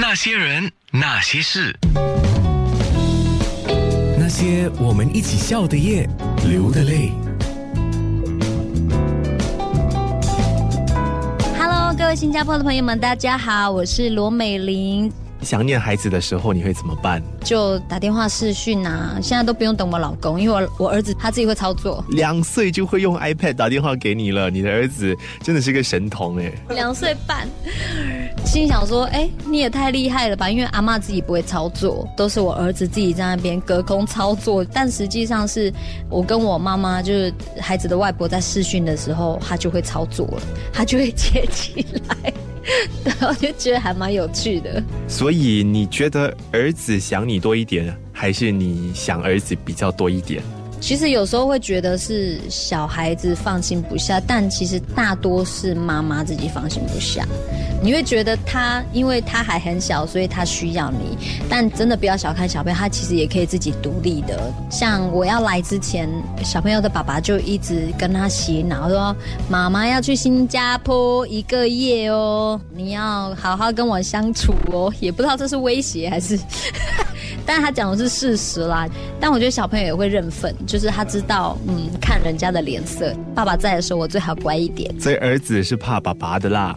[0.00, 1.76] 那些人，那些事，
[4.16, 6.08] 那些我们一起笑的夜，
[6.48, 7.10] 流的泪。
[11.58, 15.12] Hello，各位新加坡的朋友们，大家好，我是罗美玲。
[15.42, 17.22] 想念孩子的时候，你会怎么办？
[17.44, 22.04] 就打电话视讯啊，现在都不用等我老公，因为我我儿子他自己会操作。
[22.10, 26.52] 两岁就会用 iPad 打电话给你了，你的儿子真的是个神童哎！
[26.70, 27.48] 两岁半，
[28.44, 30.50] 心想说，哎、你也太厉害了吧？
[30.50, 34.64] 因为阿妈自己不会操作，都是我儿子自己在那边隔空操作。
[34.64, 35.72] 但实际上是
[36.10, 40.42] 我跟我妈妈，就是孩子的外婆在视讯的时候，他就会操作了，
[40.72, 42.32] 他就会接起来。
[43.04, 44.82] 然后就觉得还蛮有趣的。
[45.06, 50.42] 所以你觉得儿子想你多一点，还是你想儿子比较多一点？
[50.80, 57.26] 其实有时候会觉得是小孩子放心不下，但其实大多是妈妈自己放心不下。
[57.80, 61.16] 你会觉得他，因为他还很小，所以他需要你。
[61.48, 64.52] 但真的不要小看小朋友，他其实也可以自己独立的。
[64.68, 66.08] 像我要来之前，
[66.42, 69.14] 小朋友的爸爸就一直跟他洗脑说
[69.48, 76.36] ：“妈妈要去新加坡一个月哦，你要好好跟我相处哦。”也不知道这是威胁还是。
[77.48, 78.86] 但是他讲的是事实啦，
[79.18, 83.10] 但我觉得小朋友也会认份，就是他知道，嗯，看人家的脸色。
[83.34, 84.94] 爸爸在的时候，我最好乖一点。
[85.00, 86.76] 所以儿子是怕爸爸的啦。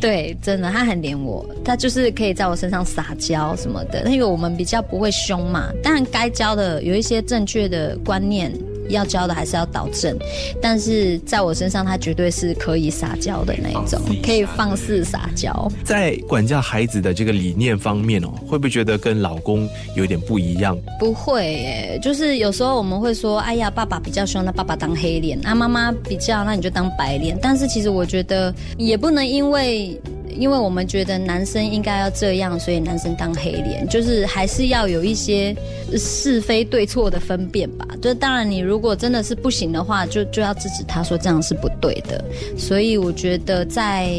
[0.00, 4.08] 对，真的，他很黏我，他就是可以在我身上撒娇什么的。
[4.08, 8.52] 因为我们比较不会凶嘛，当然该教的有一些正确的观念
[8.88, 10.16] 要教的还是要导正，
[10.60, 15.70] 但是在我身上，他绝对是可以撒娇的那一种，可以放肆撒娇。
[15.84, 20.78] 在管教孩子的这个理念方面哦，会不会觉得跟老公有点不一样？
[20.98, 27.38] 不会耶，就是有时候我们会说，哎呀，爸爸比较凶，那爸爸当黑脸；那妈妈比较，那你就当白脸。
[27.40, 30.00] 但是其实我觉得也不能因为。
[30.34, 35.54] 因为我们觉得男生应该要这样，所以男生当黑脸，就是还是要有一些
[35.96, 37.86] 是非对错的分辨吧。
[38.02, 42.24] 就当然，你如果真的是不行的话，就就要制止他说这样是不对的。
[42.56, 44.10] 所以我觉得在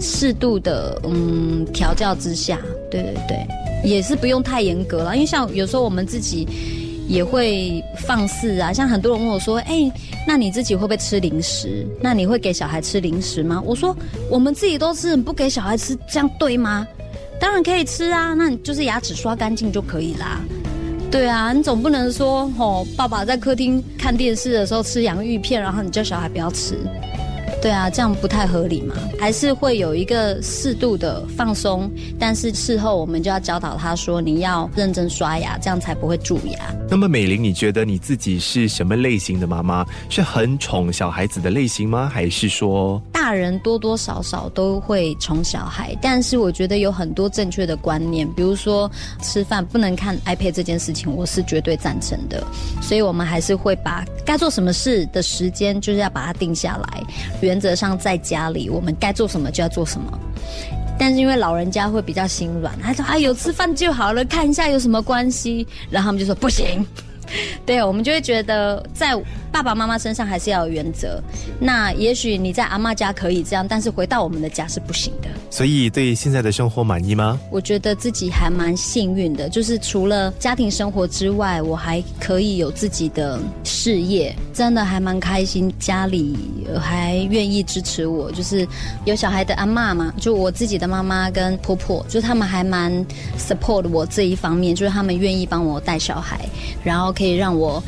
[0.00, 2.58] 适度的嗯调教之下，
[2.90, 3.46] 对对对，
[3.88, 5.14] 也是不用太严格了。
[5.14, 6.48] 因为像有时候我们自己。
[7.06, 9.90] 也会放肆啊，像很多人问我说：“哎，
[10.26, 11.86] 那你自己会不会吃零食？
[12.00, 13.96] 那你会给小孩吃零食吗？”我说
[14.30, 16.86] ：“我们自己都吃，你不给小孩吃，这样对吗？
[17.38, 20.40] 当然可以吃啊，那你就是牙齿刷干净就可以啦。
[21.10, 26.78] 对啊，你总不能说哦，爸爸在客厅看电视的时候吃洋芋片，然后你叫小孩不要吃。”
[27.60, 36.74] 对啊，这样不太合理嘛，还是会有一个适度的放松，但是事后我们就要教导他说，你要认真刷牙，这样才不会蛀牙。
[36.90, 39.86] 那么美玲，你觉得你自己是什么类型的妈妈？
[40.10, 42.10] 是很宠小孩子的类型吗？
[42.12, 45.96] 还是说大人多多少少都会宠小孩？
[46.02, 48.90] 但是我觉得有很多正确的观念，比如说
[49.22, 52.46] 吃饭不能看 iPad 这件事情，我是绝对赞成的。
[52.82, 57.02] 所以我们还是会把该做什么事的时间，就是要把它定下来。
[57.44, 60.18] 原则上在家里，我们该做什么就要做什么。
[60.98, 66.86] 但是因为老人家会比较心软，他说：“啊，有吃饭就好了，看一下有什么关系。”然后他们就说：“不行。”
[67.66, 69.14] 对，我们就会觉得在
[69.50, 71.22] 爸爸妈妈身上还是要有原则。
[71.60, 75.28] 那也许你在阿妈家可以这样，但是回到我们的家是不行的。
[75.50, 77.38] 所以对现在的生活满意吗？
[77.50, 85.72] 我觉得自己还蛮幸运的，就是除了家庭生活之外，我还可以有自己的事业，真的还蛮开心。
[85.78, 86.36] 家里
[86.82, 88.66] 还愿意支持我，就是
[89.04, 92.92] 有小孩的阿妈嘛，就我自己的妈妈跟婆婆，就他们还蛮
[93.38, 96.40] support 我这一方面，就是他们愿意帮我带小孩，
[96.82, 97.82] 然后可以让我。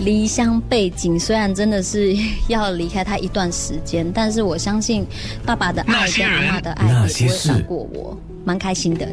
[0.00, 2.16] 离乡背井，虽然真的是
[2.48, 5.06] 要离开他一段时间，但是我相信
[5.44, 9.06] 爸爸的爱跟阿妈的爱也不会少过我，蛮开心的。